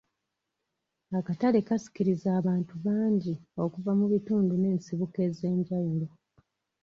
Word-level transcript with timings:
Akatale 1.19 1.57
kasikiriza 1.67 2.29
abantu 2.39 2.73
bangi 2.85 3.33
okuva 3.63 3.91
mu 3.99 4.05
bitundu 4.13 4.53
n'esibuko 4.57 5.17
ez'enjawulo 5.27 6.07